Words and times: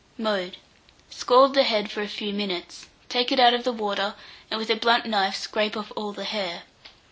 Mode. 0.17 0.57
Scald 1.11 1.53
the 1.53 1.61
head 1.61 1.91
for 1.91 2.01
a 2.01 2.07
few 2.07 2.33
minutes; 2.33 2.87
take 3.07 3.31
it 3.31 3.39
out 3.39 3.53
of 3.53 3.63
the 3.63 3.71
water, 3.71 4.15
and 4.49 4.59
with 4.59 4.71
a 4.71 4.75
blunt 4.75 5.05
knife 5.05 5.35
scrape 5.35 5.77
off 5.77 5.91
all 5.95 6.11
the 6.11 6.23
hair. 6.23 6.63